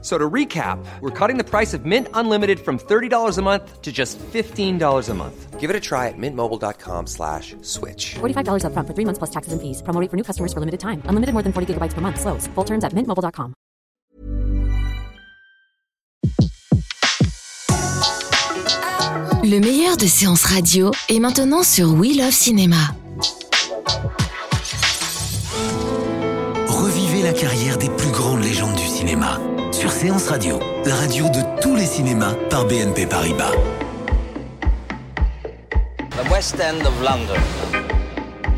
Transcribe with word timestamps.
So 0.00 0.16
to 0.16 0.30
recap, 0.30 0.78
we're 1.00 1.10
cutting 1.10 1.38
the 1.38 1.44
price 1.44 1.74
of 1.74 1.84
Mint 1.84 2.06
Unlimited 2.14 2.60
from 2.60 2.78
$30 2.78 3.36
a 3.36 3.42
month 3.42 3.82
to 3.82 3.90
just 3.90 4.16
$15 4.18 5.08
a 5.08 5.14
month. 5.14 5.58
Give 5.58 5.70
it 5.70 5.74
a 5.74 5.80
try 5.80 6.06
at 6.06 6.14
mintmobile.com 6.16 7.08
slash 7.08 7.56
switch. 7.62 8.14
$45 8.20 8.62
upfront 8.62 8.86
for 8.86 8.94
three 8.94 9.04
months 9.04 9.18
plus 9.18 9.30
taxes 9.30 9.52
and 9.52 9.60
fees. 9.60 9.82
Promo 9.82 10.00
rate 10.00 10.08
for 10.08 10.16
new 10.16 10.22
customers 10.22 10.52
for 10.52 10.60
limited 10.60 10.78
time. 10.78 11.02
Unlimited 11.06 11.32
more 11.34 11.42
than 11.42 11.52
40 11.52 11.74
gigabytes 11.74 11.94
per 11.94 12.00
month. 12.00 12.20
Slows. 12.20 12.46
Full 12.54 12.64
terms 12.64 12.84
at 12.84 12.92
mintmobile.com. 12.94 13.54
Le 19.44 19.60
meilleur 19.60 19.96
de 19.96 20.06
séances 20.06 20.44
radio 20.44 20.90
est 21.08 21.20
maintenant 21.20 21.62
sur 21.62 21.94
We 21.94 22.16
Love 22.16 22.32
Cinéma. 22.32 22.94
Revivez 26.66 27.22
la 27.22 27.32
carrière 27.32 27.78
des 27.78 27.88
plus 27.88 28.10
grandes 28.10 28.42
légendes 28.42 28.74
du 28.74 28.86
cinéma 28.86 29.38
sur 29.78 29.92
Séance 29.92 30.26
Radio, 30.26 30.58
la 30.84 30.94
radio 30.96 31.26
de 31.26 31.60
tous 31.62 31.76
les 31.76 31.86
cinémas 31.86 32.34
par 32.50 32.66
BNP 32.66 33.06
Paribas. 33.06 33.52
The 36.10 36.28
West 36.32 36.56
End 36.56 36.80
of 36.80 36.92
London. 37.00 37.40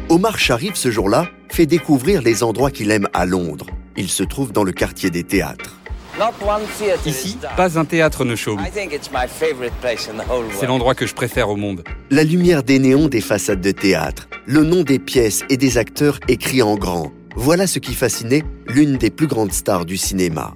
Omar 0.09 0.39
Sharif, 0.39 0.77
ce 0.77 0.91
jour-là, 0.91 1.29
fait 1.51 1.67
découvrir 1.67 2.23
les 2.23 2.43
endroits 2.43 2.71
qu'il 2.71 2.91
aime 2.91 3.07
à 3.13 3.27
Londres. 3.27 3.67
Il 3.99 4.09
se 4.09 4.23
trouve 4.23 4.53
dans 4.53 4.65
le 4.65 4.73
quartier 4.73 5.11
des 5.11 5.23
théâtres. 5.23 5.77
Ici, 7.05 7.37
pas 7.55 7.79
un 7.79 7.85
théâtre 7.85 8.25
ne 8.25 8.35
chaume. 8.35 8.61
I 8.61 8.71
think 8.71 8.95
it's 8.95 9.11
my 9.13 9.29
favorite 9.29 9.75
place 9.83 10.09
in 10.09 10.15
the 10.15 10.27
whole 10.27 10.47
C'est 10.59 10.67
l'endroit 10.67 10.95
que 10.95 11.07
je 11.07 11.15
préfère 11.15 11.51
au 11.51 11.57
monde. 11.57 11.85
La 12.11 12.25
lumière 12.25 12.63
des 12.63 12.79
néons 12.79 13.09
des 13.09 13.21
façades 13.21 13.61
de 13.61 13.73
théâtre, 13.73 14.31
le 14.47 14.65
nom 14.65 14.85
des 14.85 14.99
pièces 14.99 15.43
et 15.51 15.59
des 15.59 15.77
acteurs 15.77 16.19
écrits 16.29 16.63
en 16.63 16.77
grand. 16.77 17.13
Voilà 17.37 17.67
ce 17.67 17.79
qui 17.79 17.93
fascinait 17.93 18.43
l'une 18.69 18.97
des 18.97 19.11
plus 19.11 19.27
grandes 19.27 19.53
stars 19.53 19.85
du 19.85 19.99
cinéma. 19.99 20.55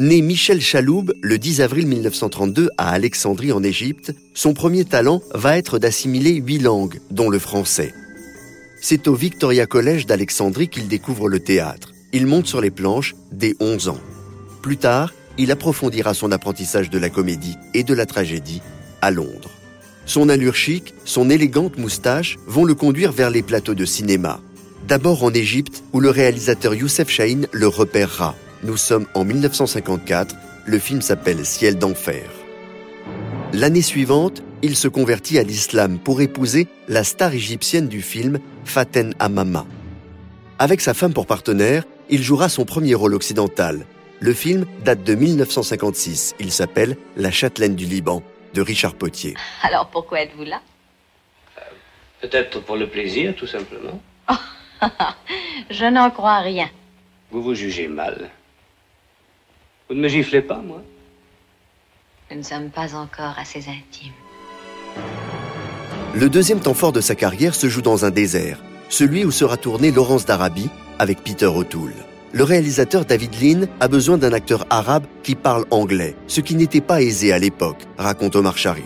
Né 0.00 0.22
Michel 0.22 0.60
Chaloub 0.60 1.12
le 1.22 1.38
10 1.38 1.60
avril 1.60 1.88
1932 1.88 2.70
à 2.78 2.92
Alexandrie 2.92 3.50
en 3.50 3.64
Égypte, 3.64 4.14
son 4.32 4.54
premier 4.54 4.84
talent 4.84 5.22
va 5.34 5.58
être 5.58 5.80
d'assimiler 5.80 6.34
huit 6.34 6.60
langues, 6.60 7.00
dont 7.10 7.28
le 7.28 7.40
français. 7.40 7.92
C'est 8.80 9.08
au 9.08 9.16
Victoria 9.16 9.66
College 9.66 10.06
d'Alexandrie 10.06 10.68
qu'il 10.68 10.86
découvre 10.86 11.28
le 11.28 11.40
théâtre. 11.40 11.94
Il 12.12 12.28
monte 12.28 12.46
sur 12.46 12.60
les 12.60 12.70
planches 12.70 13.16
dès 13.32 13.56
11 13.58 13.88
ans. 13.88 13.98
Plus 14.62 14.76
tard, 14.76 15.12
il 15.36 15.50
approfondira 15.50 16.14
son 16.14 16.30
apprentissage 16.30 16.90
de 16.90 16.98
la 17.00 17.10
comédie 17.10 17.56
et 17.74 17.82
de 17.82 17.92
la 17.92 18.06
tragédie 18.06 18.62
à 19.02 19.10
Londres. 19.10 19.50
Son 20.06 20.28
allure 20.28 20.54
chic, 20.54 20.94
son 21.04 21.28
élégante 21.28 21.76
moustache 21.76 22.36
vont 22.46 22.64
le 22.64 22.76
conduire 22.76 23.10
vers 23.10 23.30
les 23.30 23.42
plateaux 23.42 23.74
de 23.74 23.84
cinéma. 23.84 24.40
D'abord 24.86 25.24
en 25.24 25.34
Égypte, 25.34 25.82
où 25.92 25.98
le 25.98 26.10
réalisateur 26.10 26.76
Youssef 26.76 27.08
Chahine 27.08 27.48
le 27.50 27.66
repérera. 27.66 28.36
Nous 28.64 28.76
sommes 28.76 29.06
en 29.14 29.24
1954, 29.24 30.34
le 30.66 30.78
film 30.80 31.00
s'appelle 31.00 31.46
Ciel 31.46 31.78
d'enfer. 31.78 32.28
L'année 33.52 33.82
suivante, 33.82 34.42
il 34.62 34.74
se 34.74 34.88
convertit 34.88 35.38
à 35.38 35.44
l'islam 35.44 35.98
pour 35.98 36.20
épouser 36.20 36.66
la 36.88 37.04
star 37.04 37.32
égyptienne 37.32 37.86
du 37.86 38.02
film, 38.02 38.40
Faten 38.64 39.14
Hamama. 39.20 39.64
Avec 40.58 40.80
sa 40.80 40.92
femme 40.92 41.14
pour 41.14 41.26
partenaire, 41.26 41.84
il 42.10 42.20
jouera 42.20 42.48
son 42.48 42.64
premier 42.64 42.94
rôle 42.94 43.14
occidental. 43.14 43.86
Le 44.18 44.34
film 44.34 44.66
date 44.84 45.04
de 45.04 45.14
1956. 45.14 46.34
Il 46.40 46.50
s'appelle 46.50 46.96
La 47.16 47.30
châtelaine 47.30 47.76
du 47.76 47.84
Liban, 47.84 48.24
de 48.54 48.60
Richard 48.60 48.94
Potier. 48.94 49.34
Alors 49.62 49.86
pourquoi 49.86 50.22
êtes-vous 50.22 50.44
là? 50.44 50.60
Peut-être 52.20 52.60
pour 52.64 52.74
le 52.74 52.88
plaisir, 52.88 53.36
tout 53.36 53.46
simplement. 53.46 54.02
Je 55.70 55.84
n'en 55.84 56.10
crois 56.10 56.40
rien. 56.40 56.68
Vous 57.30 57.40
vous 57.40 57.54
jugez 57.54 57.86
mal. 57.86 58.30
Vous 59.88 59.94
ne 59.94 60.02
me 60.02 60.08
giflez 60.08 60.42
pas, 60.42 60.60
moi 60.64 60.82
Nous 62.30 62.36
ne 62.36 62.42
sommes 62.42 62.68
pas 62.68 62.94
encore 62.94 63.34
assez 63.38 63.60
intimes. 63.60 64.12
Le 66.14 66.28
deuxième 66.28 66.60
temps 66.60 66.74
fort 66.74 66.92
de 66.92 67.00
sa 67.00 67.14
carrière 67.14 67.54
se 67.54 67.68
joue 67.68 67.80
dans 67.80 68.04
un 68.04 68.10
désert, 68.10 68.62
celui 68.90 69.24
où 69.24 69.30
sera 69.30 69.56
tourné 69.56 69.90
Laurence 69.90 70.26
d'Arabie 70.26 70.68
avec 70.98 71.24
Peter 71.24 71.46
O'Toole. 71.46 71.94
Le 72.32 72.44
réalisateur 72.44 73.06
David 73.06 73.34
Lean 73.40 73.66
a 73.80 73.88
besoin 73.88 74.18
d'un 74.18 74.34
acteur 74.34 74.66
arabe 74.68 75.06
qui 75.22 75.34
parle 75.34 75.64
anglais, 75.70 76.14
ce 76.26 76.42
qui 76.42 76.54
n'était 76.54 76.82
pas 76.82 77.00
aisé 77.00 77.32
à 77.32 77.38
l'époque, 77.38 77.82
raconte 77.96 78.36
Omar 78.36 78.58
Sharif. 78.58 78.84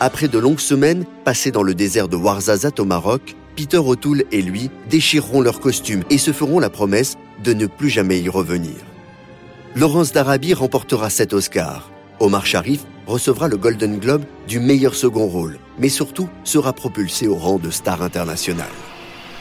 Après 0.00 0.28
de 0.28 0.38
longues 0.38 0.60
semaines 0.60 1.04
passées 1.24 1.50
dans 1.50 1.62
le 1.62 1.74
désert 1.74 2.08
de 2.08 2.16
Ouarzazate 2.16 2.80
au 2.80 2.86
Maroc, 2.86 3.34
Peter 3.54 3.76
O'Toole 3.76 4.24
et 4.32 4.40
lui 4.40 4.70
déchireront 4.88 5.42
leurs 5.42 5.60
costumes 5.60 6.04
et 6.08 6.16
se 6.16 6.32
feront 6.32 6.58
la 6.58 6.70
promesse 6.70 7.16
de 7.44 7.52
ne 7.52 7.66
plus 7.66 7.90
jamais 7.90 8.18
y 8.20 8.30
revenir. 8.30 8.72
Laurence 9.76 10.10
d'Arabie 10.10 10.54
remportera 10.54 11.10
sept 11.10 11.34
Oscars. 11.34 11.90
Omar 12.18 12.46
Sharif 12.46 12.86
recevra 13.06 13.46
le 13.46 13.58
Golden 13.58 13.98
Globe 13.98 14.24
du 14.48 14.58
meilleur 14.58 14.94
second 14.94 15.26
rôle, 15.26 15.58
mais 15.78 15.90
surtout 15.90 16.30
sera 16.44 16.72
propulsé 16.72 17.28
au 17.28 17.34
rang 17.34 17.58
de 17.58 17.68
star 17.68 18.00
international. 18.00 18.70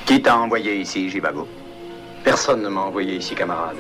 Qui 0.06 0.22
t'a 0.22 0.38
envoyé 0.38 0.75
ici, 0.75 1.09
Jibago 1.09 1.47
Personne 2.25 2.62
ne 2.62 2.68
m'a 2.68 2.81
envoyé 2.81 3.16
ici, 3.16 3.34
camarade. 3.34 3.78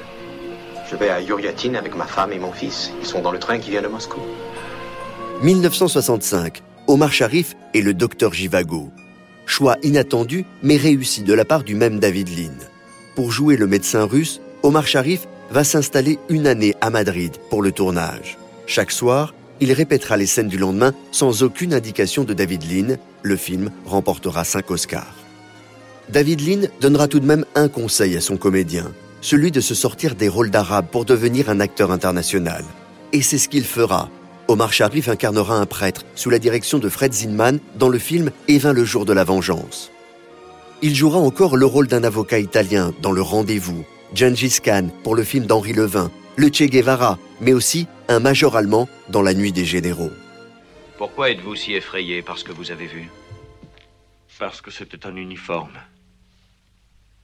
Je 0.89 0.95
vais 0.95 1.09
à 1.09 1.19
Yuriatine 1.19 1.75
avec 1.75 1.93
ma 1.93 2.05
femme 2.05 2.31
et 2.31 2.39
mon 2.39 2.53
fils. 2.53 2.93
Ils 3.01 3.05
sont 3.05 3.21
dans 3.21 3.31
le 3.33 3.39
train 3.39 3.59
qui 3.59 3.71
vient 3.71 3.81
de 3.81 3.89
Moscou. 3.89 4.21
1965, 5.43 6.63
Omar 6.87 7.11
Sharif 7.11 7.57
et 7.73 7.81
le 7.81 7.93
docteur 7.93 8.33
Jivago. 8.33 8.91
Choix 9.45 9.75
inattendu, 9.83 10.45
mais 10.63 10.77
réussi 10.77 11.21
de 11.21 11.33
la 11.33 11.43
part 11.43 11.65
du 11.65 11.75
même 11.75 11.99
David 11.99 12.29
Lean. 12.29 12.55
Pour 13.17 13.33
jouer 13.33 13.57
le 13.57 13.67
médecin 13.67 14.05
russe, 14.05 14.39
Omar 14.63 14.87
Sharif 14.87 15.27
va 15.49 15.63
s'installer 15.63 16.19
une 16.29 16.47
année 16.47 16.75
à 16.81 16.89
Madrid 16.89 17.31
pour 17.49 17.61
le 17.61 17.71
tournage. 17.71 18.37
Chaque 18.67 18.91
soir, 18.91 19.33
il 19.59 19.71
répétera 19.71 20.17
les 20.17 20.25
scènes 20.25 20.47
du 20.47 20.57
lendemain 20.57 20.93
sans 21.11 21.43
aucune 21.43 21.73
indication 21.73 22.23
de 22.23 22.33
David 22.33 22.63
Lean. 22.69 22.95
Le 23.21 23.37
film 23.37 23.71
remportera 23.85 24.43
5 24.43 24.69
Oscars. 24.71 25.15
David 26.09 26.41
Lean 26.41 26.67
donnera 26.81 27.07
tout 27.07 27.19
de 27.19 27.25
même 27.25 27.45
un 27.55 27.67
conseil 27.67 28.15
à 28.15 28.21
son 28.21 28.37
comédien, 28.37 28.91
celui 29.21 29.51
de 29.51 29.61
se 29.61 29.73
sortir 29.73 30.15
des 30.15 30.27
rôles 30.27 30.51
d'arabe 30.51 30.87
pour 30.91 31.05
devenir 31.05 31.49
un 31.49 31.59
acteur 31.59 31.91
international. 31.91 32.63
Et 33.13 33.21
c'est 33.21 33.37
ce 33.37 33.49
qu'il 33.49 33.63
fera. 33.63 34.09
Omar 34.47 34.73
Sharif 34.73 35.09
incarnera 35.09 35.55
un 35.55 35.65
prêtre 35.65 36.03
sous 36.13 36.29
la 36.29 36.37
direction 36.37 36.77
de 36.77 36.89
Fred 36.89 37.13
Zinman 37.13 37.59
dans 37.79 37.89
le 37.89 37.97
film 37.97 38.29
Et 38.47 38.59
vint 38.59 38.73
le 38.73 38.85
jour 38.85 39.05
de 39.05 39.13
la 39.13 39.23
vengeance. 39.23 39.91
Il 40.81 40.93
jouera 40.93 41.17
encore 41.17 41.55
le 41.55 41.65
rôle 41.65 41.87
d'un 41.87 42.03
avocat 42.03 42.37
italien 42.37 42.93
dans 43.01 43.11
Le 43.11 43.21
Rendez-vous, 43.21 43.85
Gengis 44.13 44.59
Khan 44.63 44.89
pour 45.03 45.15
le 45.15 45.23
film 45.23 45.45
d'Henri 45.45 45.73
Levin, 45.73 46.11
le 46.37 46.47
Che 46.47 46.63
Guevara, 46.63 47.17
mais 47.41 47.53
aussi 47.53 47.87
un 48.07 48.19
major 48.19 48.55
allemand 48.55 48.87
dans 49.09 49.21
La 49.21 49.33
Nuit 49.33 49.51
des 49.51 49.65
Généraux. 49.65 50.11
Pourquoi 50.97 51.31
êtes-vous 51.31 51.55
si 51.55 51.73
effrayé 51.73 52.21
par 52.21 52.37
ce 52.37 52.43
que 52.43 52.51
vous 52.51 52.71
avez 52.71 52.87
vu? 52.87 53.09
Parce 54.39 54.61
que 54.61 54.71
c'était 54.71 55.05
un 55.05 55.15
uniforme. 55.15 55.77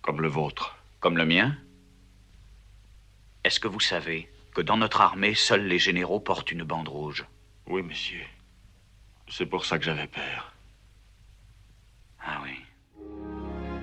Comme 0.01 0.21
le 0.21 0.27
vôtre. 0.27 0.77
Comme 0.99 1.17
le 1.17 1.25
mien? 1.25 1.55
Est-ce 3.43 3.59
que 3.59 3.67
vous 3.67 3.79
savez 3.79 4.29
que 4.53 4.61
dans 4.61 4.77
notre 4.77 5.01
armée, 5.01 5.35
seuls 5.35 5.65
les 5.65 5.79
généraux 5.79 6.19
portent 6.19 6.51
une 6.51 6.63
bande 6.63 6.87
rouge? 6.87 7.25
Oui, 7.67 7.81
monsieur. 7.81 8.23
C'est 9.29 9.45
pour 9.45 9.65
ça 9.65 9.77
que 9.77 9.85
j'avais 9.85 10.07
peur. 10.07 10.53
Ah 12.25 12.39
oui. 12.43 12.50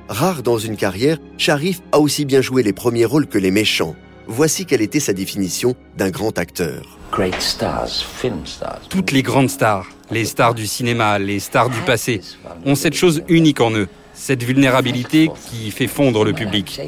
Rare 0.09 0.43
dans 0.43 0.57
une 0.57 0.77
carrière, 0.77 1.19
Sharif 1.37 1.83
a 1.93 1.99
aussi 1.99 2.25
bien 2.25 2.41
joué 2.41 2.63
les 2.63 2.73
premiers 2.73 3.05
rôles 3.05 3.27
que 3.27 3.37
les 3.37 3.51
méchants. 3.51 3.95
Voici 4.27 4.65
quelle 4.65 4.81
était 4.81 5.01
sa 5.01 5.13
définition 5.13 5.75
d'un 5.99 6.09
grand 6.09 6.39
acteur. 6.39 6.99
Great 7.13 7.39
stars, 7.41 7.89
film 7.89 8.41
stars. 8.47 8.81
Toutes 8.89 9.13
les 9.13 9.23
grandes 9.23 9.51
stars, 9.51 9.87
les 10.11 10.25
stars 10.25 10.55
du 10.55 10.67
cinéma, 10.67 11.19
les 11.19 11.41
stars 11.41 11.69
du 11.69 11.81
passé, 11.81 12.23
ont 12.65 12.75
cette 12.75 12.95
chose 12.95 13.23
unique 13.29 13.61
en 13.61 13.71
eux, 13.73 13.89
cette 14.15 14.43
vulnérabilité 14.43 15.31
qui 15.51 15.71
fait 15.71 15.87
fondre 15.87 16.25
le 16.25 16.33
public. 16.33 16.81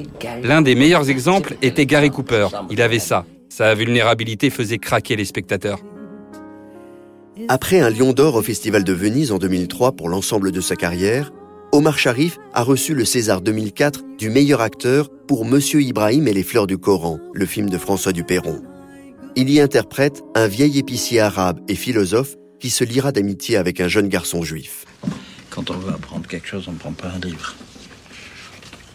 L'un 0.43 0.62
des 0.62 0.75
meilleurs 0.75 1.11
exemples 1.11 1.56
était 1.61 1.85
Gary 1.85 2.11
Cooper. 2.11 2.49
Il 2.71 2.81
avait 2.81 2.99
ça. 2.99 3.27
Sa 3.50 3.75
vulnérabilité 3.75 4.49
faisait 4.49 4.79
craquer 4.79 5.17
les 5.17 5.27
spectateurs. 5.27 5.81
Après 7.49 7.81
un 7.81 7.91
Lion 7.91 8.12
d'Or 8.12 8.37
au 8.37 8.43
Festival 8.43 8.83
de 8.85 8.93
Venise 8.93 9.33
en 9.33 9.39
2003 9.39 9.93
pour 9.93 10.09
l'ensemble 10.09 10.53
de 10.53 10.61
sa 10.61 10.77
carrière, 10.77 11.33
Omar 11.72 11.99
Sharif 11.99 12.38
a 12.52 12.64
reçu 12.64 12.94
le 12.94 13.05
César 13.05 13.43
2004 13.43 14.02
du 14.19 14.28
meilleur 14.28 14.61
acteur 14.61 15.08
pour 15.28 15.44
Monsieur 15.44 15.81
Ibrahim 15.81 16.26
et 16.26 16.32
les 16.32 16.43
fleurs 16.43 16.67
du 16.67 16.78
Coran, 16.78 17.20
le 17.32 17.46
film 17.46 17.70
de 17.70 17.78
François 17.78 18.12
Duperron. 18.12 18.61
Il 19.37 19.49
y 19.50 19.61
interprète 19.61 20.25
un 20.34 20.49
vieil 20.49 20.78
épicier 20.78 21.20
arabe 21.20 21.61
et 21.69 21.76
philosophe 21.76 22.34
qui 22.58 22.70
se 22.70 22.82
liera 22.82 23.12
d'amitié 23.12 23.56
avec 23.56 23.81
un 23.81 23.87
jeune 23.87 24.08
garçon 24.08 24.43
juif. 24.43 24.84
Quand 25.49 25.70
on 25.70 25.75
veut 25.75 25.93
apprendre 25.93 26.26
quelque 26.26 26.49
chose, 26.49 26.67
on 26.67 26.72
ne 26.72 26.78
prend 26.78 26.93
pas 26.93 27.08
un 27.08 27.20
livre. 27.20 27.55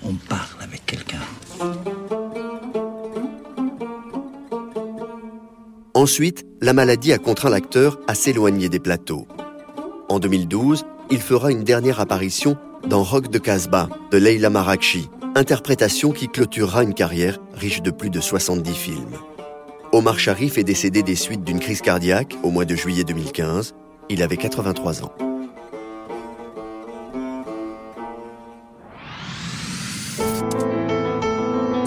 On 0.04 0.13
parle 0.13 0.62
avec 0.62 0.86
quelqu'un. 0.86 1.22
Ensuite, 5.94 6.45
la 6.62 6.74
maladie 6.74 7.13
a 7.13 7.18
contraint 7.19 7.50
l'acteur 7.50 8.00
à 8.07 8.16
s'éloigner 8.16 8.68
des 8.68 8.80
plateaux. 8.80 9.27
En 10.10 10.19
2012, 10.19 10.86
il 11.10 11.22
fera 11.22 11.52
une 11.52 11.63
dernière 11.63 12.00
apparition 12.00 12.57
dans 12.88 13.04
Rock 13.04 13.30
de 13.30 13.38
Casbah 13.38 13.90
de 14.12 14.18
Leila 14.18 14.50
Marakchi, 14.50 15.10
interprétation 15.36 16.12
qui 16.12 16.28
clôturera 16.28 16.84
une 16.84 16.94
carrière 16.94 17.38
riche 17.54 17.81
de 17.81 17.92
plus 17.92 18.10
de 18.10 18.22
70 18.22 18.74
films. 18.74 19.18
Omar 19.92 20.19
Sharif 20.19 20.57
est 20.57 20.63
décédé 20.63 21.04
des 21.04 21.16
suites 21.16 21.44
d'une 21.44 21.60
crise 21.60 21.81
cardiaque 21.81 22.36
au 22.44 22.52
mois 22.52 22.66
de 22.66 22.75
juillet 22.75 23.04
2015. 23.04 23.75
Il 24.10 24.22
avait 24.22 24.38
83 24.38 25.04
ans. 25.04 25.13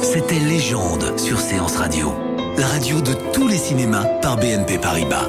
C'était 0.00 0.41
Légende 0.41 1.19
sur 1.19 1.38
Séance 1.38 1.76
Radio, 1.76 2.12
la 2.56 2.67
radio 2.67 3.00
de 3.00 3.12
tous 3.32 3.47
les 3.47 3.59
cinémas 3.59 4.05
par 4.23 4.37
BNP 4.37 4.79
Paribas. 4.79 5.29